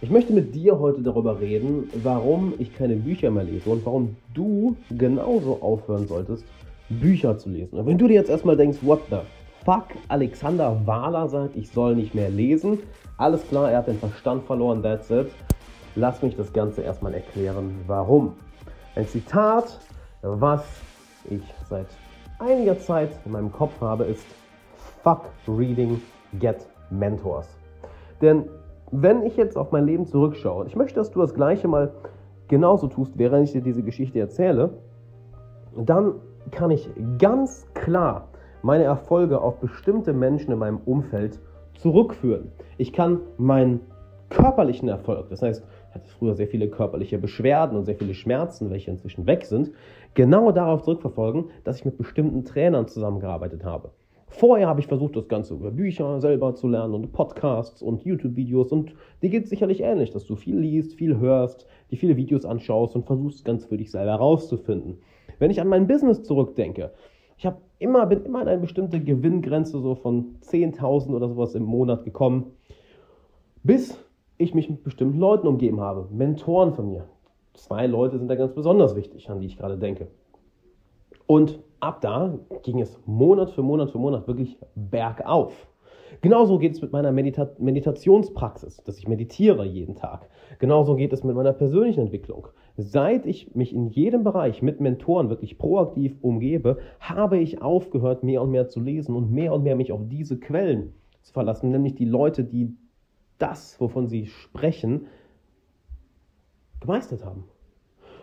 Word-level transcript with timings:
Ich 0.00 0.10
möchte 0.10 0.32
mit 0.32 0.54
dir 0.54 0.78
heute 0.78 1.02
darüber 1.02 1.40
reden, 1.40 1.90
warum 2.04 2.54
ich 2.58 2.72
keine 2.72 2.94
Bücher 2.94 3.32
mehr 3.32 3.42
lese 3.42 3.68
und 3.68 3.84
warum 3.84 4.16
du 4.32 4.76
genauso 4.96 5.60
aufhören 5.60 6.06
solltest, 6.06 6.44
Bücher 6.88 7.36
zu 7.36 7.48
lesen. 7.48 7.80
Und 7.80 7.86
wenn 7.86 7.98
du 7.98 8.06
dir 8.06 8.14
jetzt 8.14 8.30
erstmal 8.30 8.56
denkst, 8.56 8.78
what 8.82 9.00
the 9.10 9.16
fuck, 9.64 9.86
Alexander 10.06 10.80
Wahler 10.86 11.26
sagt, 11.28 11.56
ich 11.56 11.68
soll 11.70 11.96
nicht 11.96 12.14
mehr 12.14 12.30
lesen, 12.30 12.78
alles 13.16 13.42
klar, 13.48 13.72
er 13.72 13.78
hat 13.78 13.88
den 13.88 13.98
Verstand 13.98 14.44
verloren, 14.44 14.84
that's 14.84 15.10
it. 15.10 15.32
Lass 15.96 16.22
mich 16.22 16.36
das 16.36 16.52
Ganze 16.52 16.82
erstmal 16.82 17.14
erklären, 17.14 17.74
warum. 17.88 18.34
Ein 18.94 19.08
Zitat, 19.08 19.80
was 20.22 20.62
ich 21.28 21.42
seit 21.68 21.88
einiger 22.38 22.78
Zeit 22.78 23.10
in 23.24 23.32
meinem 23.32 23.50
Kopf 23.50 23.80
habe, 23.80 24.04
ist 24.04 24.26
Fuck 25.02 25.24
Reading, 25.48 26.00
Get 26.38 26.68
Mentors. 26.90 27.48
Denn 28.22 28.44
wenn 28.90 29.22
ich 29.22 29.36
jetzt 29.36 29.56
auf 29.56 29.72
mein 29.72 29.86
Leben 29.86 30.06
zurückschaue, 30.06 30.66
ich 30.66 30.76
möchte, 30.76 30.96
dass 30.96 31.10
du 31.10 31.20
das 31.20 31.34
gleiche 31.34 31.68
mal 31.68 31.92
genauso 32.48 32.88
tust, 32.88 33.18
während 33.18 33.44
ich 33.44 33.52
dir 33.52 33.60
diese 33.60 33.82
Geschichte 33.82 34.18
erzähle, 34.18 34.70
dann 35.76 36.14
kann 36.50 36.70
ich 36.70 36.88
ganz 37.18 37.66
klar 37.74 38.28
meine 38.62 38.84
Erfolge 38.84 39.40
auf 39.40 39.60
bestimmte 39.60 40.12
Menschen 40.12 40.52
in 40.52 40.58
meinem 40.58 40.78
Umfeld 40.84 41.38
zurückführen. 41.74 42.50
Ich 42.76 42.92
kann 42.92 43.20
meinen 43.36 43.80
körperlichen 44.30 44.88
Erfolg, 44.88 45.28
das 45.30 45.42
heißt, 45.42 45.64
ich 45.88 45.94
hatte 45.94 46.08
früher 46.08 46.34
sehr 46.34 46.48
viele 46.48 46.68
körperliche 46.68 47.18
Beschwerden 47.18 47.78
und 47.78 47.84
sehr 47.84 47.96
viele 47.96 48.14
Schmerzen, 48.14 48.70
welche 48.70 48.90
inzwischen 48.90 49.26
weg 49.26 49.44
sind, 49.44 49.70
genau 50.14 50.52
darauf 50.52 50.82
zurückverfolgen, 50.82 51.46
dass 51.64 51.78
ich 51.78 51.84
mit 51.84 51.96
bestimmten 51.96 52.44
Trainern 52.44 52.88
zusammengearbeitet 52.88 53.64
habe. 53.64 53.90
Vorher 54.30 54.68
habe 54.68 54.80
ich 54.80 54.86
versucht, 54.86 55.16
das 55.16 55.26
Ganze 55.28 55.54
über 55.54 55.70
Bücher 55.70 56.20
selber 56.20 56.54
zu 56.54 56.68
lernen 56.68 56.94
und 56.94 57.12
Podcasts 57.12 57.80
und 57.82 58.04
YouTube-Videos 58.04 58.70
und 58.72 58.92
dir 59.22 59.30
geht 59.30 59.44
es 59.44 59.50
sicherlich 59.50 59.80
ähnlich, 59.80 60.10
dass 60.10 60.26
du 60.26 60.36
viel 60.36 60.58
liest, 60.58 60.94
viel 60.94 61.18
hörst, 61.18 61.66
dir 61.90 61.96
viele 61.96 62.16
Videos 62.16 62.44
anschaust 62.44 62.94
und 62.94 63.06
versuchst, 63.06 63.44
ganz 63.44 63.64
für 63.64 63.78
dich 63.78 63.90
selber 63.90 64.12
herauszufinden. 64.12 64.98
Wenn 65.38 65.50
ich 65.50 65.60
an 65.60 65.68
mein 65.68 65.86
Business 65.86 66.22
zurückdenke, 66.22 66.92
ich 67.38 67.46
habe 67.46 67.56
immer, 67.78 68.04
bin 68.06 68.24
immer 68.24 68.40
an 68.40 68.48
eine 68.48 68.60
bestimmte 68.60 69.00
Gewinngrenze 69.00 69.80
so 69.80 69.94
von 69.94 70.36
10.000 70.42 71.14
oder 71.14 71.28
sowas 71.28 71.54
im 71.54 71.64
Monat 71.64 72.04
gekommen, 72.04 72.52
bis 73.62 73.98
ich 74.36 74.54
mich 74.54 74.68
mit 74.68 74.84
bestimmten 74.84 75.18
Leuten 75.18 75.46
umgeben 75.46 75.80
habe, 75.80 76.06
Mentoren 76.12 76.74
von 76.74 76.88
mir. 76.90 77.08
Zwei 77.54 77.86
Leute 77.86 78.18
sind 78.18 78.28
da 78.28 78.34
ganz 78.34 78.52
besonders 78.52 78.94
wichtig, 78.94 79.30
an 79.30 79.40
die 79.40 79.46
ich 79.46 79.56
gerade 79.56 79.78
denke. 79.78 80.08
Und 81.28 81.60
ab 81.80 82.00
da 82.00 82.38
ging 82.62 82.80
es 82.80 82.98
Monat 83.04 83.50
für 83.50 83.62
Monat 83.62 83.90
für 83.90 83.98
Monat 83.98 84.26
wirklich 84.26 84.58
bergauf. 84.74 85.68
Genauso 86.22 86.58
geht 86.58 86.72
es 86.72 86.80
mit 86.80 86.90
meiner 86.90 87.12
Medita 87.12 87.50
Meditationspraxis, 87.58 88.78
dass 88.78 88.98
ich 88.98 89.06
meditiere 89.06 89.66
jeden 89.66 89.94
Tag. 89.94 90.30
Genauso 90.58 90.96
geht 90.96 91.12
es 91.12 91.22
mit 91.22 91.36
meiner 91.36 91.52
persönlichen 91.52 92.00
Entwicklung. 92.00 92.48
Seit 92.78 93.26
ich 93.26 93.54
mich 93.54 93.74
in 93.74 93.88
jedem 93.88 94.24
Bereich 94.24 94.62
mit 94.62 94.80
Mentoren 94.80 95.28
wirklich 95.28 95.58
proaktiv 95.58 96.16
umgebe, 96.22 96.78
habe 96.98 97.36
ich 97.36 97.60
aufgehört, 97.60 98.24
mehr 98.24 98.40
und 98.40 98.50
mehr 98.50 98.68
zu 98.68 98.80
lesen 98.80 99.14
und 99.14 99.30
mehr 99.30 99.52
und 99.52 99.64
mehr 99.64 99.76
mich 99.76 99.92
auf 99.92 100.00
diese 100.08 100.40
Quellen 100.40 100.94
zu 101.20 101.34
verlassen, 101.34 101.70
nämlich 101.70 101.94
die 101.94 102.06
Leute, 102.06 102.42
die 102.42 102.74
das, 103.36 103.78
wovon 103.80 104.08
sie 104.08 104.26
sprechen, 104.26 105.08
gemeistert 106.80 107.22
haben. 107.22 107.44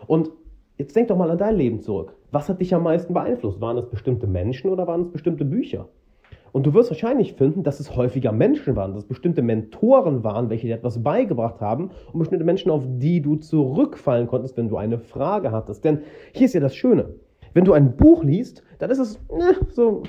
Und 0.08 0.32
Jetzt 0.78 0.94
denk 0.94 1.08
doch 1.08 1.16
mal 1.16 1.30
an 1.30 1.38
dein 1.38 1.56
Leben 1.56 1.80
zurück. 1.80 2.15
Was 2.30 2.48
hat 2.48 2.60
dich 2.60 2.74
am 2.74 2.82
meisten 2.82 3.14
beeinflusst? 3.14 3.60
Waren 3.60 3.78
es 3.78 3.88
bestimmte 3.88 4.26
Menschen 4.26 4.70
oder 4.70 4.86
waren 4.86 5.02
es 5.02 5.12
bestimmte 5.12 5.44
Bücher? 5.44 5.88
Und 6.52 6.66
du 6.66 6.74
wirst 6.74 6.90
wahrscheinlich 6.90 7.34
finden, 7.34 7.62
dass 7.62 7.80
es 7.80 7.96
häufiger 7.96 8.32
Menschen 8.32 8.76
waren, 8.76 8.92
dass 8.92 9.02
es 9.02 9.08
bestimmte 9.08 9.42
Mentoren 9.42 10.24
waren, 10.24 10.48
welche 10.48 10.66
dir 10.66 10.76
etwas 10.76 11.02
beigebracht 11.02 11.60
haben 11.60 11.90
und 12.12 12.18
bestimmte 12.18 12.44
Menschen, 12.44 12.70
auf 12.70 12.84
die 12.86 13.20
du 13.20 13.36
zurückfallen 13.36 14.26
konntest, 14.26 14.56
wenn 14.56 14.68
du 14.68 14.76
eine 14.76 14.98
Frage 14.98 15.52
hattest. 15.52 15.84
Denn 15.84 16.00
hier 16.32 16.46
ist 16.46 16.54
ja 16.54 16.60
das 16.60 16.74
Schöne. 16.74 17.14
Wenn 17.52 17.64
du 17.64 17.72
ein 17.72 17.96
Buch 17.96 18.24
liest, 18.24 18.62
dann 18.78 18.90
ist 18.90 18.98
es 18.98 19.20
ne, 19.30 19.54
so 19.68 20.02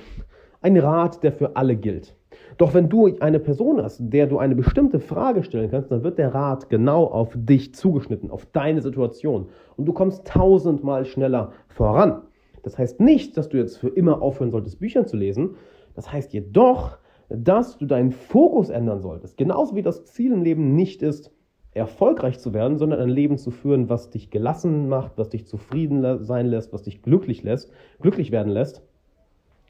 ein 0.61 0.77
Rat, 0.77 1.23
der 1.23 1.33
für 1.33 1.56
alle 1.56 1.75
gilt. 1.75 2.16
Doch 2.57 2.73
wenn 2.73 2.89
du 2.89 3.17
eine 3.19 3.39
Person 3.39 3.81
hast, 3.81 3.99
der 4.01 4.27
du 4.27 4.37
eine 4.37 4.55
bestimmte 4.55 4.99
Frage 4.99 5.43
stellen 5.43 5.69
kannst, 5.69 5.91
dann 5.91 6.03
wird 6.03 6.17
der 6.17 6.33
Rat 6.33 6.69
genau 6.69 7.05
auf 7.05 7.33
dich 7.35 7.75
zugeschnitten, 7.75 8.31
auf 8.31 8.45
deine 8.47 8.81
Situation. 8.81 9.49
Und 9.75 9.85
du 9.85 9.93
kommst 9.93 10.25
tausendmal 10.25 11.05
schneller 11.05 11.51
voran. 11.67 12.21
Das 12.63 12.77
heißt 12.77 12.99
nicht, 12.99 13.37
dass 13.37 13.49
du 13.49 13.57
jetzt 13.57 13.77
für 13.77 13.89
immer 13.89 14.21
aufhören 14.21 14.51
solltest, 14.51 14.79
Bücher 14.79 15.05
zu 15.05 15.17
lesen. 15.17 15.55
Das 15.95 16.11
heißt 16.11 16.33
jedoch, 16.33 16.97
dass 17.29 17.77
du 17.77 17.85
deinen 17.85 18.11
Fokus 18.11 18.69
ändern 18.69 19.01
solltest. 19.01 19.37
Genauso 19.37 19.75
wie 19.75 19.81
das 19.81 20.05
Ziel 20.05 20.31
im 20.31 20.43
Leben 20.43 20.75
nicht 20.75 21.01
ist, 21.01 21.31
erfolgreich 21.73 22.39
zu 22.39 22.53
werden, 22.53 22.77
sondern 22.77 22.99
ein 22.99 23.09
Leben 23.09 23.37
zu 23.37 23.51
führen, 23.51 23.89
was 23.89 24.09
dich 24.09 24.31
gelassen 24.31 24.89
macht, 24.89 25.17
was 25.17 25.29
dich 25.29 25.45
zufrieden 25.45 26.23
sein 26.23 26.47
lässt, 26.47 26.73
was 26.73 26.83
dich 26.83 27.03
glücklich 27.03 27.43
lässt, 27.43 27.71
glücklich 27.99 28.31
werden 28.31 28.51
lässt 28.51 28.81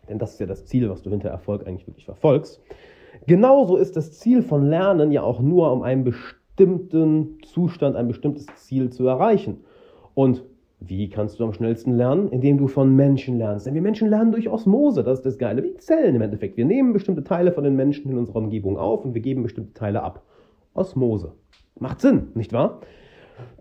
denn 0.09 0.19
das 0.19 0.34
ist 0.34 0.40
ja 0.40 0.45
das 0.45 0.66
Ziel, 0.66 0.90
was 0.90 1.01
du 1.01 1.09
hinter 1.09 1.29
Erfolg 1.29 1.68
eigentlich 1.68 1.88
wirklich 1.88 2.06
verfolgst. 2.06 2.62
Genauso 3.25 3.78
ist 3.78 3.95
das 3.95 4.13
Ziel 4.13 4.41
von 4.41 4.66
Lernen 4.66 5.12
ja 5.12 5.23
auch 5.23 5.41
nur, 5.41 5.72
um 5.72 5.81
einen 5.81 6.03
bestimmten 6.03 7.40
Zustand, 7.44 7.95
ein 7.95 8.07
bestimmtes 8.07 8.45
Ziel 8.56 8.90
zu 8.90 9.07
erreichen. 9.07 9.63
Und 10.13 10.44
wie 10.79 11.09
kannst 11.09 11.40
du 11.40 11.44
am 11.44 11.53
schnellsten 11.53 11.95
lernen? 11.95 12.29
Indem 12.29 12.57
du 12.57 12.68
von 12.68 12.95
Menschen 12.95 13.38
lernst. 13.38 13.66
Denn 13.66 13.73
wir 13.73 13.81
Menschen 13.81 14.09
lernen 14.09 14.31
durch 14.31 14.47
Osmose. 14.47 15.03
Das 15.03 15.19
ist 15.19 15.25
das 15.25 15.38
Geile. 15.38 15.63
Wie 15.63 15.75
Zellen 15.78 16.16
im 16.16 16.22
Endeffekt. 16.22 16.56
Wir 16.56 16.66
nehmen 16.66 16.94
bestimmte 16.94 17.24
Teile 17.24 17.51
von 17.51 17.63
den 17.63 17.75
Menschen 17.75 18.12
in 18.12 18.18
unserer 18.18 18.38
Umgebung 18.38 18.78
auf 18.78 19.03
und 19.03 19.16
wir 19.16 19.22
geben 19.22 19.41
bestimmte 19.44 19.74
Teile 19.74 20.03
ab. 20.03 20.24
Osmose. 20.75 21.34
Macht 21.79 22.01
Sinn, 22.01 22.28
nicht 22.35 22.53
wahr? 22.53 22.81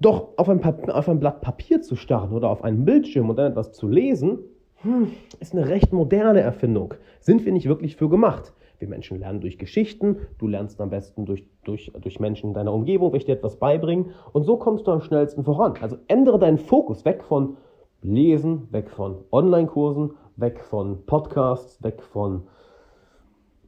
Doch 0.01 0.29
auf 0.37 0.49
ein, 0.49 0.63
auf 0.63 1.09
ein 1.09 1.21
Blatt 1.21 1.41
Papier 1.41 1.81
zu 1.83 1.97
starren 1.97 2.33
oder 2.33 2.51
auf 2.51 2.65
einen 2.65 2.85
Bildschirm 2.85 3.31
und 3.31 3.37
dann 3.37 3.51
etwas 3.51 3.73
zu 3.73 3.89
lesen, 3.89 4.39
hm, 4.83 5.13
ist 5.41 5.55
eine 5.55 5.69
recht 5.69 5.93
moderne 5.93 6.41
Erfindung. 6.41 6.95
Sind 7.21 7.45
wir 7.45 7.53
nicht 7.53 7.67
wirklich 7.67 7.97
für 7.97 8.09
gemacht? 8.09 8.53
Wir 8.79 8.89
Menschen 8.89 9.19
lernen 9.19 9.41
durch 9.41 9.59
Geschichten, 9.59 10.19
du 10.39 10.49
lernst 10.49 10.81
am 10.81 10.91
besten 10.91 11.25
durch, 11.25 11.47
durch, 11.65 11.93
durch 11.99 12.21
Menschen 12.21 12.49
in 12.49 12.55
deiner 12.55 12.75
Umgebung, 12.75 13.13
welche 13.13 13.27
dir 13.27 13.33
etwas 13.33 13.57
beibringen 13.57 14.11
und 14.33 14.45
so 14.45 14.59
kommst 14.59 14.87
du 14.87 14.91
am 14.91 15.01
schnellsten 15.01 15.45
voran. 15.45 15.75
Also 15.81 15.97
ändere 16.09 16.39
deinen 16.39 16.59
Fokus 16.59 17.05
weg 17.07 17.25
von 17.25 17.57
Lesen, 18.03 18.69
weg 18.71 18.91
von 18.91 19.25
Online-Kursen, 19.33 20.13
weg 20.37 20.61
von 20.61 21.07
Podcasts, 21.07 21.83
weg 21.83 22.03
von 22.03 22.43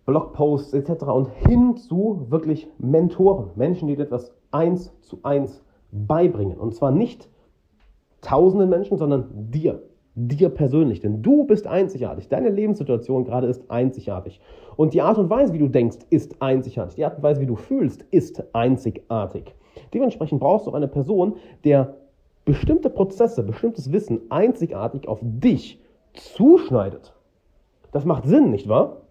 Blogposts 0.05 0.75
etc. 0.75 1.05
und 1.05 1.29
hin 1.29 1.77
zu 1.77 2.27
wirklich 2.29 2.69
Mentoren, 2.79 3.51
Menschen, 3.57 3.89
die 3.89 3.97
dir 3.97 4.03
etwas 4.03 4.35
eins 4.51 4.93
zu 5.01 5.21
eins 5.23 5.65
beibringen. 5.91 6.59
Und 6.59 6.75
zwar 6.75 6.91
nicht 6.91 7.29
tausenden 8.21 8.69
Menschen, 8.69 8.99
sondern 8.99 9.51
dir 9.51 9.88
dir 10.27 10.49
persönlich, 10.49 11.01
denn 11.01 11.23
du 11.23 11.45
bist 11.45 11.67
einzigartig. 11.67 12.29
Deine 12.29 12.51
Lebenssituation 12.51 13.25
gerade 13.25 13.47
ist 13.47 13.71
einzigartig. 13.71 14.41
Und 14.77 14.95
die 14.95 15.01
Art 15.01 15.19
und 15.19 15.31
Weise, 15.31 15.53
wie 15.53 15.59
du 15.59 15.69
denkst, 15.69 15.99
ist 16.11 16.41
einzigartig. 16.43 16.97
Die 16.97 17.05
Art 17.05 17.17
und 17.17 17.23
Weise, 17.23 17.41
wie 17.41 17.47
du 17.47 17.57
fühlst, 17.57 18.05
ist 18.11 18.43
einzigartig. 18.53 19.55
Dementsprechend 19.95 20.41
brauchst 20.41 20.67
du 20.67 20.73
eine 20.73 20.89
Person, 20.89 21.37
der 21.65 21.95
bestimmte 22.45 22.91
Prozesse, 22.91 23.43
bestimmtes 23.43 23.93
Wissen 23.93 24.21
einzigartig 24.31 25.07
auf 25.07 25.21
dich 25.23 25.81
zuschneidet. 26.15 27.15
Das 27.93 28.05
macht 28.05 28.27
Sinn, 28.27 28.51
nicht 28.51 28.69
wahr? 28.69 29.03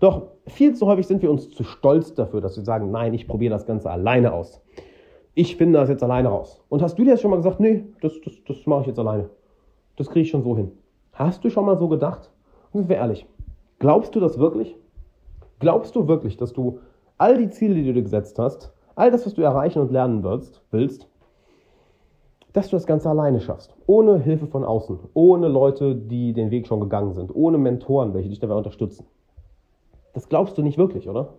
Doch 0.00 0.28
viel 0.46 0.74
zu 0.74 0.86
häufig 0.86 1.06
sind 1.06 1.22
wir 1.22 1.30
uns 1.30 1.50
zu 1.50 1.64
stolz 1.64 2.14
dafür, 2.14 2.40
dass 2.40 2.56
wir 2.56 2.64
sagen, 2.64 2.90
nein, 2.90 3.14
ich 3.14 3.26
probiere 3.26 3.52
das 3.52 3.66
Ganze 3.66 3.90
alleine 3.90 4.32
aus. 4.32 4.62
Ich 5.34 5.56
finde 5.56 5.78
das 5.78 5.88
jetzt 5.88 6.02
alleine 6.02 6.28
raus. 6.28 6.62
Und 6.68 6.82
hast 6.82 6.98
du 6.98 7.04
dir 7.04 7.10
jetzt 7.10 7.22
schon 7.22 7.30
mal 7.30 7.38
gesagt, 7.38 7.60
nee, 7.60 7.84
das, 8.00 8.20
das, 8.24 8.34
das 8.46 8.66
mache 8.66 8.82
ich 8.82 8.86
jetzt 8.88 8.98
alleine? 8.98 9.30
Das 9.96 10.08
kriege 10.08 10.22
ich 10.22 10.30
schon 10.30 10.42
so 10.42 10.56
hin. 10.56 10.72
Hast 11.12 11.44
du 11.44 11.50
schon 11.50 11.64
mal 11.64 11.78
so 11.78 11.88
gedacht? 11.88 12.30
Sind 12.72 12.88
wir 12.88 12.96
ehrlich, 12.96 13.26
glaubst 13.78 14.14
du 14.14 14.20
das 14.20 14.38
wirklich? 14.38 14.76
Glaubst 15.58 15.96
du 15.96 16.06
wirklich, 16.06 16.36
dass 16.36 16.52
du 16.52 16.80
all 17.18 17.38
die 17.38 17.50
Ziele, 17.50 17.74
die 17.74 17.84
du 17.84 17.94
dir 17.94 18.02
gesetzt 18.02 18.38
hast, 18.38 18.72
all 18.94 19.10
das, 19.10 19.24
was 19.24 19.34
du 19.34 19.42
erreichen 19.42 19.80
und 19.80 19.90
lernen 19.90 20.22
willst, 20.22 20.62
willst, 20.70 21.08
dass 22.52 22.68
du 22.68 22.76
das 22.76 22.86
Ganze 22.86 23.10
alleine 23.10 23.40
schaffst, 23.40 23.74
ohne 23.86 24.18
Hilfe 24.18 24.46
von 24.46 24.64
außen, 24.64 24.98
ohne 25.14 25.48
Leute, 25.48 25.94
die 25.94 26.32
den 26.32 26.50
Weg 26.50 26.66
schon 26.66 26.80
gegangen 26.80 27.12
sind, 27.12 27.34
ohne 27.34 27.58
Mentoren, 27.58 28.14
welche 28.14 28.30
dich 28.30 28.38
dabei 28.38 28.54
unterstützen. 28.54 29.06
Das 30.14 30.28
glaubst 30.28 30.56
du 30.56 30.62
nicht 30.62 30.78
wirklich, 30.78 31.08
oder? 31.08 31.34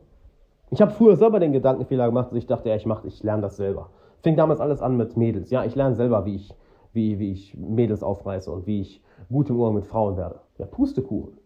Ich 0.70 0.82
habe 0.82 0.92
früher 0.92 1.16
selber 1.16 1.40
den 1.40 1.54
Gedankenfehler 1.54 2.06
gemacht, 2.06 2.30
dass 2.30 2.38
ich 2.38 2.46
dachte, 2.46 2.70
ja, 2.70 2.76
ich 2.76 2.86
mache, 2.86 3.08
ich 3.08 3.24
lerne 3.24 3.42
das 3.42 3.58
selber. 3.58 3.90
Fing 4.22 4.36
damals 4.36 4.60
alles 4.60 4.82
an 4.82 4.98
mit 4.98 5.18
Mädels. 5.18 5.50
Ja, 5.50 5.64
ich 5.64 5.76
lerne 5.76 5.96
selber, 5.96 6.26
wie 6.26 6.36
ich 6.36 6.54
wie, 6.98 7.20
wie 7.20 7.32
ich 7.32 7.56
Mädels 7.56 8.04
aufreiße 8.04 8.52
und 8.52 8.68
wie 8.68 8.82
ich 8.82 9.02
gut 9.30 9.50
im 9.50 9.56
Umgang 9.56 9.76
mit 9.76 9.86
Frauen 9.86 10.18
werde. 10.18 10.42
Ja, 10.58 10.66
Pustekuchen. 10.66 11.38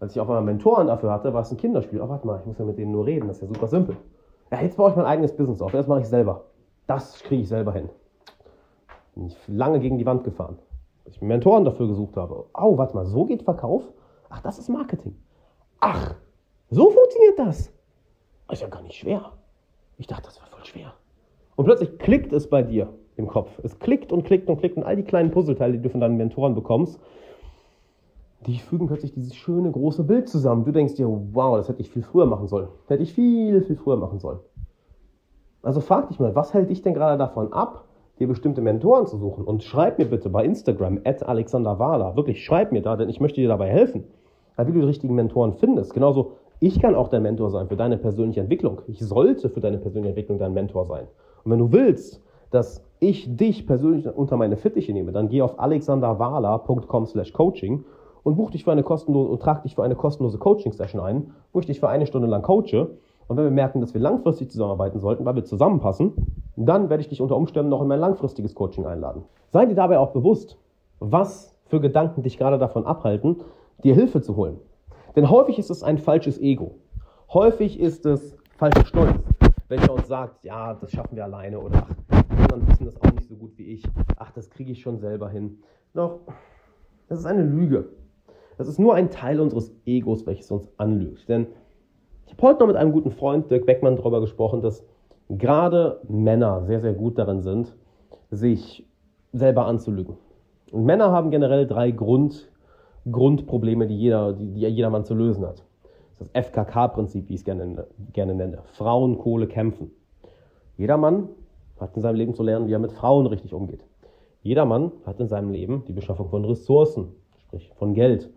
Als 0.00 0.14
ich 0.14 0.20
auf 0.20 0.28
einmal 0.28 0.42
Mentoren 0.42 0.88
dafür 0.88 1.12
hatte, 1.12 1.32
war 1.32 1.42
es 1.42 1.50
ein 1.50 1.56
Kinderspiel. 1.56 2.00
Oh, 2.00 2.08
warte 2.08 2.26
mal, 2.26 2.40
ich 2.40 2.46
muss 2.46 2.58
ja 2.58 2.64
mit 2.64 2.76
denen 2.76 2.92
nur 2.92 3.06
reden, 3.06 3.28
das 3.28 3.36
ist 3.38 3.42
ja 3.42 3.48
super 3.48 3.68
simpel. 3.68 3.96
Ja, 4.50 4.60
jetzt 4.60 4.76
baue 4.76 4.90
ich 4.90 4.96
mein 4.96 5.06
eigenes 5.06 5.34
Business 5.34 5.62
auf, 5.62 5.72
das 5.72 5.86
mache 5.86 6.00
ich 6.00 6.08
selber. 6.08 6.44
Das 6.86 7.22
kriege 7.22 7.42
ich 7.42 7.48
selber 7.48 7.72
hin. 7.72 7.88
Bin 9.14 9.26
ich 9.26 9.36
lange 9.46 9.78
gegen 9.80 9.98
die 9.98 10.06
Wand 10.06 10.24
gefahren. 10.24 10.58
Als 11.04 11.16
ich 11.16 11.22
Mentoren 11.22 11.64
dafür 11.64 11.86
gesucht 11.86 12.16
habe. 12.16 12.46
Oh, 12.54 12.76
warte 12.76 12.94
mal, 12.94 13.06
so 13.06 13.24
geht 13.24 13.42
Verkauf? 13.42 13.82
Ach, 14.28 14.40
das 14.40 14.58
ist 14.58 14.68
Marketing. 14.68 15.16
Ach, 15.80 16.14
so 16.70 16.90
funktioniert 16.90 17.38
das. 17.38 17.72
Das 18.48 18.58
ist 18.58 18.62
ja 18.62 18.68
gar 18.68 18.82
nicht 18.82 18.96
schwer. 18.96 19.32
Ich 19.96 20.06
dachte, 20.06 20.24
das 20.24 20.40
war 20.40 20.48
voll 20.48 20.64
schwer. 20.64 20.92
Und 21.56 21.64
plötzlich 21.64 21.98
klickt 21.98 22.32
es 22.32 22.48
bei 22.48 22.62
dir 22.62 22.88
im 23.18 23.26
Kopf. 23.26 23.58
Es 23.62 23.78
klickt 23.78 24.12
und 24.12 24.24
klickt 24.24 24.48
und 24.48 24.58
klickt 24.58 24.76
und 24.76 24.84
all 24.84 24.96
die 24.96 25.02
kleinen 25.02 25.30
Puzzleteile, 25.30 25.74
die 25.74 25.82
du 25.82 25.90
von 25.90 26.00
deinen 26.00 26.16
Mentoren 26.16 26.54
bekommst, 26.54 27.00
die 28.46 28.58
fügen 28.58 28.86
plötzlich 28.86 29.12
dieses 29.12 29.34
schöne 29.34 29.70
große 29.70 30.04
Bild 30.04 30.28
zusammen. 30.28 30.64
Du 30.64 30.72
denkst 30.72 30.94
dir, 30.94 31.08
wow, 31.08 31.56
das 31.56 31.68
hätte 31.68 31.80
ich 31.80 31.90
viel 31.90 32.02
früher 32.02 32.26
machen 32.26 32.46
sollen. 32.46 32.68
Das 32.82 32.90
hätte 32.90 33.02
ich 33.02 33.12
viel, 33.12 33.62
viel 33.62 33.76
früher 33.76 33.96
machen 33.96 34.20
sollen. 34.20 34.38
Also 35.62 35.80
frag 35.80 36.08
dich 36.08 36.20
mal, 36.20 36.34
was 36.34 36.54
hält 36.54 36.70
dich 36.70 36.82
denn 36.82 36.94
gerade 36.94 37.18
davon 37.18 37.52
ab, 37.52 37.84
dir 38.20 38.28
bestimmte 38.28 38.60
Mentoren 38.60 39.06
zu 39.06 39.16
suchen? 39.16 39.44
Und 39.44 39.64
schreib 39.64 39.98
mir 39.98 40.06
bitte 40.06 40.30
bei 40.30 40.44
Instagram, 40.44 41.00
at 41.04 41.26
Alexander 41.26 41.80
Wahler, 41.80 42.14
wirklich 42.14 42.44
schreib 42.44 42.70
mir 42.70 42.80
da, 42.80 42.96
denn 42.96 43.08
ich 43.08 43.20
möchte 43.20 43.40
dir 43.40 43.48
dabei 43.48 43.68
helfen, 43.68 44.04
wie 44.56 44.72
du 44.72 44.80
die 44.80 44.86
richtigen 44.86 45.16
Mentoren 45.16 45.54
findest. 45.54 45.92
Genauso, 45.92 46.32
ich 46.60 46.80
kann 46.80 46.94
auch 46.94 47.08
dein 47.08 47.22
Mentor 47.22 47.50
sein 47.50 47.68
für 47.68 47.76
deine 47.76 47.98
persönliche 47.98 48.40
Entwicklung. 48.40 48.82
Ich 48.86 49.00
sollte 49.00 49.48
für 49.48 49.60
deine 49.60 49.78
persönliche 49.78 50.10
Entwicklung 50.10 50.38
dein 50.38 50.54
Mentor 50.54 50.86
sein. 50.86 51.06
Und 51.44 51.50
wenn 51.50 51.58
du 51.58 51.72
willst, 51.72 52.22
dass 52.50 52.84
ich 53.00 53.36
dich 53.36 53.66
persönlich 53.66 54.06
unter 54.06 54.36
meine 54.36 54.56
Fittiche 54.56 54.92
nehme, 54.92 55.12
dann 55.12 55.28
geh 55.28 55.42
auf 55.42 55.58
alexanderwahler.com 55.60 57.06
slash 57.06 57.32
coaching 57.32 57.84
und 58.24 58.36
buch 58.36 58.50
dich 58.50 58.64
für 58.64 58.72
eine 58.72 58.82
kostenlose 58.82 59.30
und 59.30 59.40
trag 59.40 59.62
dich 59.62 59.74
für 59.74 59.84
eine 59.84 59.94
kostenlose 59.94 60.38
Coaching-Session 60.38 61.00
ein, 61.00 61.30
wo 61.52 61.60
ich 61.60 61.66
dich 61.66 61.80
für 61.80 61.88
eine 61.88 62.06
Stunde 62.06 62.28
lang 62.28 62.42
coache 62.42 62.88
und 63.28 63.36
wenn 63.36 63.44
wir 63.44 63.50
merken, 63.50 63.80
dass 63.80 63.94
wir 63.94 64.00
langfristig 64.00 64.50
zusammenarbeiten 64.50 64.98
sollten, 64.98 65.24
weil 65.24 65.34
wir 65.34 65.44
zusammenpassen, 65.44 66.14
dann 66.56 66.88
werde 66.90 67.02
ich 67.02 67.08
dich 67.08 67.20
unter 67.20 67.36
Umständen 67.36 67.68
noch 67.68 67.82
in 67.82 67.88
mein 67.88 68.00
langfristiges 68.00 68.54
Coaching 68.54 68.86
einladen. 68.86 69.22
Sei 69.50 69.66
dir 69.66 69.74
dabei 69.74 69.98
auch 69.98 70.10
bewusst, 70.10 70.58
was 70.98 71.54
für 71.66 71.80
Gedanken 71.80 72.22
dich 72.22 72.38
gerade 72.38 72.58
davon 72.58 72.86
abhalten, 72.86 73.36
dir 73.84 73.94
Hilfe 73.94 74.22
zu 74.22 74.34
holen. 74.36 74.58
Denn 75.14 75.30
häufig 75.30 75.58
ist 75.58 75.70
es 75.70 75.82
ein 75.82 75.98
falsches 75.98 76.40
Ego. 76.40 76.74
Häufig 77.32 77.78
ist 77.78 78.06
es 78.06 78.36
falscher 78.56 78.86
Stolz, 78.86 79.14
welcher 79.68 79.92
uns 79.92 80.08
sagt, 80.08 80.44
ja, 80.44 80.74
das 80.74 80.90
schaffen 80.90 81.14
wir 81.14 81.24
alleine 81.24 81.60
oder 81.60 81.86
ach, 82.10 82.17
anderen 82.58 82.68
wissen 82.68 82.86
das 82.86 83.00
auch 83.00 83.12
nicht 83.14 83.28
so 83.28 83.36
gut 83.36 83.56
wie 83.56 83.64
ich. 83.64 83.82
Ach, 84.16 84.30
das 84.32 84.50
kriege 84.50 84.72
ich 84.72 84.80
schon 84.80 84.98
selber 84.98 85.28
hin. 85.28 85.58
Doch, 85.94 86.20
das 87.08 87.20
ist 87.20 87.26
eine 87.26 87.42
Lüge. 87.42 87.88
Das 88.56 88.68
ist 88.68 88.78
nur 88.78 88.94
ein 88.94 89.10
Teil 89.10 89.40
unseres 89.40 89.72
Egos, 89.86 90.26
welches 90.26 90.50
uns 90.50 90.68
anlügt. 90.76 91.28
Denn 91.28 91.46
ich 92.26 92.32
habe 92.32 92.42
heute 92.42 92.60
noch 92.60 92.66
mit 92.66 92.76
einem 92.76 92.92
guten 92.92 93.10
Freund, 93.10 93.50
Dirk 93.50 93.66
Beckmann, 93.66 93.96
darüber 93.96 94.20
gesprochen, 94.20 94.60
dass 94.60 94.84
gerade 95.28 96.00
Männer 96.08 96.64
sehr, 96.64 96.80
sehr 96.80 96.92
gut 96.92 97.18
darin 97.18 97.42
sind, 97.42 97.74
sich 98.30 98.86
selber 99.32 99.66
anzulügen. 99.66 100.16
Und 100.72 100.84
Männer 100.84 101.12
haben 101.12 101.30
generell 101.30 101.66
drei 101.66 101.90
Grund, 101.92 102.50
Grundprobleme, 103.10 103.86
die, 103.86 103.96
jeder, 103.96 104.32
die, 104.32 104.52
die 104.52 104.66
jedermann 104.66 105.04
zu 105.04 105.14
lösen 105.14 105.46
hat. 105.46 105.64
Das 106.18 106.28
FKK-Prinzip, 106.30 107.28
wie 107.28 107.34
ich 107.34 107.40
es 107.40 107.44
gerne, 107.44 107.86
gerne 108.12 108.34
nenne. 108.34 108.58
Frauen, 108.72 109.18
Kohle, 109.18 109.46
kämpfen. 109.46 109.92
Jeder 110.76 110.96
Mann 110.96 111.28
hat 111.80 111.96
in 111.96 112.02
seinem 112.02 112.16
Leben 112.16 112.34
zu 112.34 112.42
lernen, 112.42 112.66
wie 112.66 112.72
er 112.72 112.78
mit 112.78 112.92
Frauen 112.92 113.26
richtig 113.26 113.54
umgeht. 113.54 113.84
Jeder 114.42 114.64
Mann 114.64 114.92
hat 115.04 115.20
in 115.20 115.28
seinem 115.28 115.50
Leben 115.50 115.84
die 115.86 115.92
Beschaffung 115.92 116.28
von 116.28 116.44
Ressourcen, 116.44 117.08
sprich 117.38 117.70
von 117.76 117.94
Geld, 117.94 118.30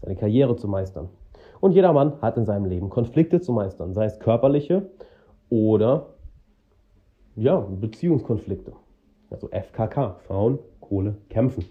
seine 0.00 0.16
Karriere 0.16 0.56
zu 0.56 0.68
meistern. 0.68 1.08
Und 1.60 1.72
jeder 1.72 1.92
Mann 1.92 2.20
hat 2.22 2.36
in 2.36 2.44
seinem 2.44 2.66
Leben 2.66 2.88
Konflikte 2.88 3.40
zu 3.40 3.52
meistern, 3.52 3.92
sei 3.92 4.04
es 4.04 4.20
körperliche 4.20 4.90
oder 5.50 6.14
ja, 7.36 7.58
Beziehungskonflikte. 7.58 8.72
Also 9.30 9.48
FKK, 9.48 10.20
Frauen, 10.26 10.58
Kohle, 10.80 11.16
Kämpfen. 11.28 11.64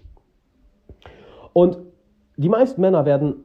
Und 1.52 1.78
die 2.36 2.48
meisten 2.48 2.80
Männer 2.80 3.04
werden 3.04 3.44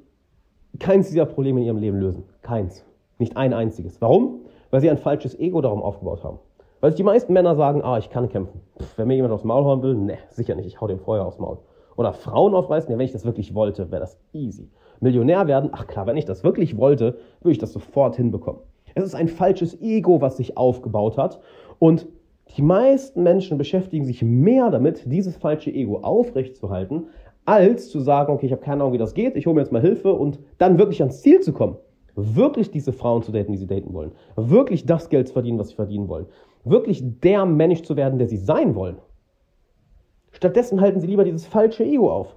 keins 0.79 1.09
dieser 1.09 1.25
Probleme 1.25 1.61
in 1.61 1.65
ihrem 1.65 1.77
Leben 1.77 1.99
lösen. 1.99 2.25
Keins. 2.41 2.85
Nicht 3.17 3.37
ein 3.37 3.53
einziges. 3.53 4.01
Warum? 4.01 4.41
Weil 4.69 4.81
sie 4.81 4.89
ein 4.89 4.97
falsches 4.97 5.37
Ego 5.39 5.61
darum 5.61 5.81
aufgebaut 5.81 6.23
haben. 6.23 6.39
Weil 6.83 6.91
die 6.91 7.03
meisten 7.03 7.31
Männer 7.31 7.55
sagen, 7.55 7.81
ah, 7.81 7.97
ich 7.97 8.09
kann 8.09 8.27
kämpfen. 8.27 8.59
Pff, 8.77 8.97
wenn 8.97 9.07
mir 9.07 9.15
jemand 9.15 9.33
aufs 9.33 9.45
Maul 9.45 9.63
hauen 9.63 9.81
will, 9.81 9.95
ne, 9.95 10.17
sicher 10.31 10.53
nicht, 10.53 10.67
ich 10.67 10.81
hau 10.81 10.87
dem 10.87 10.99
Feuer 10.99 11.25
aufs 11.25 11.39
Maul. 11.39 11.59
Oder 11.95 12.11
Frauen 12.11 12.53
aufreißen, 12.53 12.91
ja, 12.91 12.97
wenn 12.97 13.05
ich 13.05 13.13
das 13.13 13.23
wirklich 13.23 13.55
wollte, 13.55 13.89
wäre 13.89 14.01
das 14.01 14.19
easy. 14.33 14.69
Millionär 14.99 15.47
werden, 15.47 15.69
ach 15.71 15.87
klar, 15.87 16.07
wenn 16.07 16.17
ich 16.17 16.25
das 16.25 16.43
wirklich 16.43 16.75
wollte, 16.75 17.15
würde 17.39 17.53
ich 17.53 17.57
das 17.57 17.71
sofort 17.71 18.17
hinbekommen. 18.17 18.59
Es 18.95 19.05
ist 19.05 19.15
ein 19.15 19.29
falsches 19.29 19.81
Ego, 19.81 20.19
was 20.19 20.35
sich 20.35 20.57
aufgebaut 20.57 21.17
hat. 21.17 21.39
Und 21.79 22.05
die 22.57 22.61
meisten 22.61 23.23
Menschen 23.23 23.57
beschäftigen 23.57 24.03
sich 24.03 24.21
mehr 24.21 24.69
damit, 24.69 25.09
dieses 25.09 25.37
falsche 25.37 25.71
Ego 25.71 25.99
aufrechtzuerhalten, 25.99 27.05
als 27.45 27.91
zu 27.91 28.01
sagen, 28.01 28.33
okay, 28.33 28.47
ich 28.47 28.51
habe 28.51 28.61
keine 28.61 28.81
Ahnung, 28.81 28.91
wie 28.91 28.97
das 28.97 29.13
geht, 29.13 29.37
ich 29.37 29.45
hole 29.45 29.55
mir 29.55 29.61
jetzt 29.61 29.71
mal 29.71 29.81
Hilfe 29.81 30.11
und 30.11 30.37
dann 30.57 30.77
wirklich 30.77 31.01
ans 31.01 31.21
Ziel 31.21 31.39
zu 31.39 31.53
kommen. 31.53 31.77
Wirklich 32.15 32.71
diese 32.71 32.93
Frauen 32.93 33.23
zu 33.23 33.31
daten, 33.31 33.51
die 33.51 33.57
sie 33.57 33.67
daten 33.67 33.93
wollen. 33.93 34.11
Wirklich 34.35 34.85
das 34.85 35.09
Geld 35.09 35.27
zu 35.27 35.33
verdienen, 35.33 35.59
was 35.59 35.69
sie 35.69 35.75
verdienen 35.75 36.07
wollen. 36.07 36.27
Wirklich 36.63 37.03
der 37.21 37.45
Mensch 37.45 37.81
zu 37.81 37.95
werden, 37.95 38.19
der 38.19 38.27
sie 38.27 38.37
sein 38.37 38.75
wollen. 38.75 38.97
Stattdessen 40.31 40.81
halten 40.81 40.99
sie 40.99 41.07
lieber 41.07 41.23
dieses 41.23 41.45
falsche 41.45 41.83
Ego 41.83 42.11
auf. 42.11 42.35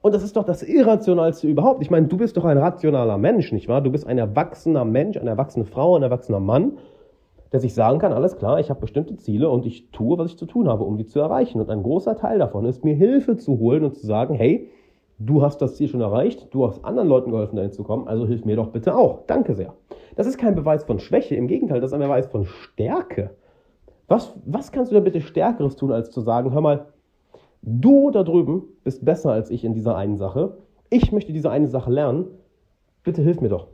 Und 0.00 0.14
das 0.14 0.22
ist 0.22 0.36
doch 0.36 0.44
das 0.44 0.62
Irrationalste 0.62 1.48
überhaupt. 1.48 1.82
Ich 1.82 1.90
meine, 1.90 2.06
du 2.06 2.16
bist 2.16 2.36
doch 2.36 2.44
ein 2.44 2.58
rationaler 2.58 3.18
Mensch, 3.18 3.52
nicht 3.52 3.68
wahr? 3.68 3.80
Du 3.80 3.90
bist 3.90 4.06
ein 4.06 4.18
erwachsener 4.18 4.84
Mensch, 4.84 5.16
eine 5.16 5.30
erwachsene 5.30 5.64
Frau, 5.64 5.96
ein 5.96 6.02
erwachsener 6.02 6.40
Mann, 6.40 6.78
der 7.52 7.60
sich 7.60 7.74
sagen 7.74 7.98
kann, 7.98 8.12
alles 8.12 8.36
klar, 8.36 8.60
ich 8.60 8.70
habe 8.70 8.80
bestimmte 8.80 9.16
Ziele 9.16 9.48
und 9.48 9.66
ich 9.66 9.90
tue, 9.90 10.16
was 10.18 10.30
ich 10.30 10.38
zu 10.38 10.46
tun 10.46 10.68
habe, 10.68 10.84
um 10.84 10.98
die 10.98 11.06
zu 11.06 11.18
erreichen. 11.18 11.60
Und 11.60 11.70
ein 11.70 11.82
großer 11.82 12.16
Teil 12.16 12.38
davon 12.38 12.64
ist, 12.66 12.84
mir 12.84 12.94
Hilfe 12.94 13.36
zu 13.36 13.58
holen 13.58 13.84
und 13.84 13.96
zu 13.96 14.06
sagen, 14.06 14.34
hey, 14.34 14.70
du 15.18 15.42
hast 15.42 15.58
das 15.58 15.76
Ziel 15.76 15.88
schon 15.88 16.00
erreicht, 16.00 16.48
du 16.52 16.66
hast 16.66 16.84
anderen 16.84 17.08
Leuten 17.08 17.30
geholfen, 17.30 17.56
dahin 17.56 17.72
zu 17.72 17.84
kommen, 17.84 18.08
also 18.08 18.26
hilf 18.26 18.44
mir 18.44 18.56
doch 18.56 18.68
bitte 18.68 18.96
auch. 18.96 19.26
Danke 19.26 19.54
sehr. 19.54 19.74
Das 20.16 20.26
ist 20.26 20.38
kein 20.38 20.54
Beweis 20.54 20.84
von 20.84 20.98
Schwäche, 20.98 21.34
im 21.34 21.48
Gegenteil, 21.48 21.80
das 21.80 21.90
ist 21.90 21.94
ein 21.94 22.00
Beweis 22.00 22.26
von 22.26 22.44
Stärke. 22.44 23.30
Was, 24.06 24.34
was 24.46 24.72
kannst 24.72 24.90
du 24.90 24.94
da 24.94 25.00
bitte 25.00 25.20
Stärkeres 25.20 25.76
tun, 25.76 25.92
als 25.92 26.10
zu 26.10 26.20
sagen, 26.20 26.52
hör 26.52 26.60
mal, 26.60 26.86
Du 27.62 28.10
da 28.10 28.22
drüben 28.22 28.62
bist 28.84 29.04
besser 29.04 29.32
als 29.32 29.50
ich 29.50 29.64
in 29.64 29.74
dieser 29.74 29.96
einen 29.96 30.16
Sache. 30.16 30.58
Ich 30.90 31.12
möchte 31.12 31.32
diese 31.32 31.50
eine 31.50 31.68
Sache 31.68 31.90
lernen. 31.90 32.26
Bitte 33.02 33.22
hilf 33.22 33.40
mir 33.40 33.48
doch. 33.48 33.68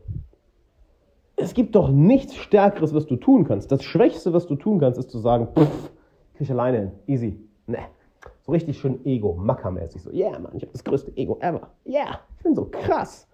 Es 1.37 1.55
gibt 1.55 1.75
doch 1.75 1.91
nichts 1.91 2.35
Stärkeres, 2.37 2.95
was 2.95 3.07
du 3.07 3.17
tun 3.17 3.45
kannst. 3.45 3.71
Das 3.71 3.83
Schwächste, 3.83 4.33
was 4.33 4.47
du 4.47 4.57
tun 4.57 4.79
kannst, 4.79 4.99
ist 4.99 5.11
zu 5.11 5.19
sagen, 5.19 5.49
pff, 5.55 5.93
krieg 6.35 6.41
ich 6.41 6.51
alleine 6.51 6.79
hin. 6.79 6.93
Easy. 7.07 7.41
Ne. 7.67 7.79
So 8.45 8.53
richtig 8.53 8.79
schön 8.79 9.05
Ego-Mackermäßig. 9.07 10.03
So, 10.03 10.11
yeah, 10.11 10.39
Mann, 10.39 10.55
ich 10.55 10.63
habe 10.63 10.73
das 10.73 10.85
größte 10.85 11.17
Ego 11.17 11.39
ever. 11.41 11.71
Yeah, 11.87 12.21
ich 12.37 12.45
bin 12.45 12.55
so 12.55 12.67
krass. 12.67 13.27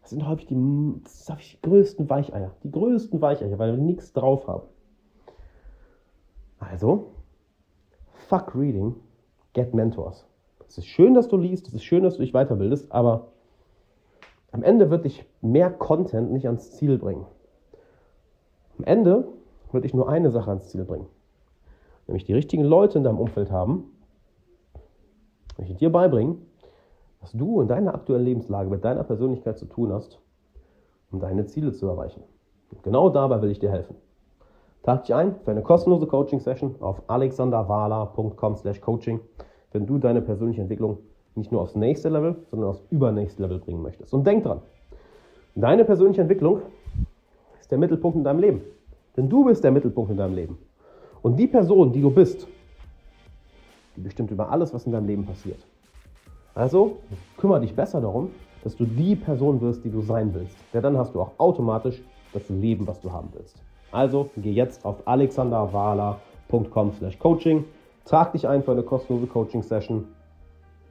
Das 0.00 0.10
sind 0.10 0.26
häufig 0.26 0.46
die, 0.46 1.00
das 1.04 1.28
häufig 1.28 1.58
die 1.62 1.68
größten 1.68 2.08
Weicheier. 2.08 2.54
Die 2.62 2.70
größten 2.70 3.20
Weicheier, 3.20 3.58
weil 3.58 3.76
wir 3.76 3.82
nichts 3.82 4.14
drauf 4.14 4.46
haben. 4.46 4.66
Also, 6.58 7.12
fuck 8.14 8.54
Reading 8.54 8.94
Get 9.52 9.74
Mentors. 9.74 10.26
Es 10.66 10.78
ist 10.78 10.86
schön, 10.86 11.12
dass 11.12 11.28
du 11.28 11.36
liest, 11.36 11.68
es 11.68 11.74
ist 11.74 11.84
schön, 11.84 12.02
dass 12.02 12.16
du 12.16 12.22
dich 12.22 12.32
weiterbildest, 12.32 12.90
aber 12.90 13.32
am 14.50 14.62
Ende 14.62 14.88
wird 14.90 15.04
dich 15.04 15.26
mehr 15.42 15.70
Content 15.70 16.32
nicht 16.32 16.46
ans 16.46 16.72
Ziel 16.72 16.96
bringen. 16.96 17.26
Am 18.78 18.84
Ende 18.84 19.28
wird 19.72 19.84
dich 19.84 19.92
nur 19.92 20.08
eine 20.08 20.30
Sache 20.30 20.48
ans 20.48 20.68
Ziel 20.68 20.84
bringen. 20.84 21.06
Nämlich 22.06 22.24
die 22.24 22.32
richtigen 22.32 22.64
Leute 22.64 22.96
in 22.96 23.04
deinem 23.04 23.18
Umfeld 23.18 23.50
haben, 23.50 23.90
welche 25.58 25.74
dir 25.74 25.92
beibringen, 25.92 26.46
was 27.20 27.32
du 27.32 27.60
in 27.60 27.68
deiner 27.68 27.94
aktuellen 27.94 28.24
Lebenslage 28.24 28.70
mit 28.70 28.82
deiner 28.84 29.04
Persönlichkeit 29.04 29.58
zu 29.58 29.66
tun 29.66 29.92
hast, 29.92 30.18
um 31.12 31.20
deine 31.20 31.44
Ziele 31.44 31.72
zu 31.72 31.86
erreichen. 31.86 32.22
Und 32.70 32.82
genau 32.82 33.10
dabei 33.10 33.42
will 33.42 33.50
ich 33.50 33.58
dir 33.58 33.70
helfen. 33.70 33.96
Trag 34.82 35.04
dich 35.04 35.14
ein 35.14 35.34
für 35.44 35.50
eine 35.50 35.60
kostenlose 35.62 36.06
Coaching-Session 36.06 36.76
auf 36.80 37.02
alexanderwala.com/coaching 37.08 39.20
wenn 39.72 39.86
du 39.86 39.98
deine 39.98 40.22
persönliche 40.22 40.62
Entwicklung 40.62 40.98
nicht 41.34 41.52
nur 41.52 41.60
aufs 41.60 41.74
nächste 41.74 42.08
Level, 42.08 42.36
sondern 42.50 42.70
aufs 42.70 42.82
übernächste 42.90 43.42
Level 43.42 43.58
bringen 43.58 43.82
möchtest. 43.82 44.14
Und 44.14 44.26
denk 44.26 44.44
dran, 44.44 44.60
deine 45.54 45.84
persönliche 45.84 46.22
Entwicklung 46.22 46.62
ist 47.60 47.70
der 47.70 47.78
Mittelpunkt 47.78 48.16
in 48.16 48.24
deinem 48.24 48.40
Leben. 48.40 48.62
Denn 49.16 49.28
du 49.28 49.44
bist 49.44 49.62
der 49.62 49.70
Mittelpunkt 49.70 50.10
in 50.10 50.16
deinem 50.16 50.34
Leben. 50.34 50.58
Und 51.22 51.36
die 51.36 51.46
Person, 51.46 51.92
die 51.92 52.00
du 52.00 52.10
bist, 52.10 52.48
die 53.98 54.04
bestimmt 54.04 54.30
über 54.30 54.50
alles, 54.50 54.72
was 54.72 54.86
in 54.86 54.92
deinem 54.92 55.06
Leben 55.06 55.26
passiert. 55.26 55.58
Also 56.54 56.96
kümmere 57.36 57.60
dich 57.60 57.74
besser 57.74 58.00
darum, 58.00 58.30
dass 58.62 58.76
du 58.76 58.84
die 58.84 59.16
Person 59.16 59.60
wirst, 59.60 59.84
die 59.84 59.90
du 59.90 60.00
sein 60.00 60.32
willst. 60.34 60.56
Denn 60.72 60.82
dann 60.82 60.96
hast 60.96 61.14
du 61.14 61.20
auch 61.20 61.32
automatisch 61.38 62.02
das 62.32 62.48
Leben, 62.48 62.86
was 62.86 63.00
du 63.00 63.12
haben 63.12 63.28
willst. 63.32 63.60
Also 63.90 64.30
geh 64.36 64.52
jetzt 64.52 64.84
auf 64.84 65.06
alexanderwala.com/coaching 65.06 67.64
Trag 68.04 68.32
dich 68.32 68.46
ein 68.48 68.62
für 68.62 68.72
eine 68.72 68.84
kostenlose 68.84 69.26
Coaching-Session. 69.26 70.06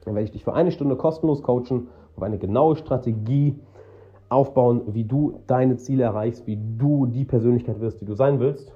Dann 0.04 0.14
werde 0.14 0.24
ich 0.24 0.30
dich 0.30 0.44
für 0.44 0.54
eine 0.54 0.70
Stunde 0.70 0.94
kostenlos 0.94 1.42
coachen, 1.42 1.88
auf 2.16 2.22
eine 2.22 2.38
genaue 2.38 2.76
Strategie 2.76 3.58
aufbauen, 4.28 4.94
wie 4.94 5.02
du 5.04 5.40
deine 5.48 5.78
Ziele 5.78 6.04
erreichst, 6.04 6.46
wie 6.46 6.56
du 6.56 7.06
die 7.06 7.24
Persönlichkeit 7.24 7.80
wirst, 7.80 8.00
die 8.00 8.04
du 8.04 8.14
sein 8.14 8.38
willst. 8.38 8.72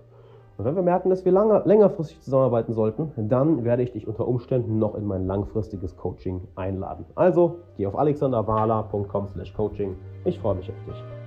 Und 0.56 0.64
wenn 0.64 0.76
wir 0.76 0.82
merken, 0.82 1.10
dass 1.10 1.24
wir 1.24 1.32
lange, 1.32 1.62
längerfristig 1.64 2.20
zusammenarbeiten 2.20 2.72
sollten, 2.72 3.12
dann 3.28 3.64
werde 3.64 3.82
ich 3.82 3.92
dich 3.92 4.06
unter 4.06 4.28
Umständen 4.28 4.78
noch 4.78 4.94
in 4.94 5.06
mein 5.06 5.26
langfristiges 5.26 5.96
Coaching 5.96 6.42
einladen. 6.54 7.06
Also 7.14 7.60
geh 7.76 7.86
auf 7.86 7.98
alexanderwala.com/coaching. 7.98 9.96
Ich 10.24 10.38
freue 10.38 10.56
mich 10.56 10.70
auf 10.70 10.84
dich. 10.86 11.21